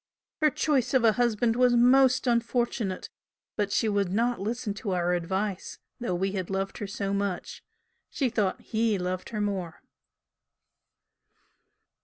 [0.41, 3.07] Her choice of a husband was most unfortunate
[3.55, 7.61] but she would not listen to our advice, though we had loved her so much
[8.09, 9.83] she thought 'he' loved her more."